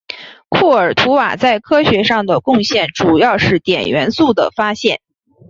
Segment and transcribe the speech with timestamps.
[0.49, 4.99] 库尔图瓦在科学上的贡献主要是碘元素的发现。